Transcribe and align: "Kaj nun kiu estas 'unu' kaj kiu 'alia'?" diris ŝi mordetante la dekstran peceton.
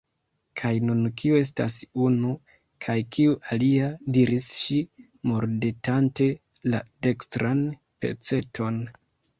"Kaj 0.59 0.69
nun 0.85 1.01
kiu 1.21 1.35
estas 1.39 1.75
'unu' 2.05 2.31
kaj 2.87 2.97
kiu 3.17 3.37
'alia'?" 3.51 3.91
diris 4.17 4.49
ŝi 4.63 4.81
mordetante 5.33 6.33
la 6.75 6.83
dekstran 7.09 7.65
peceton. 8.03 8.85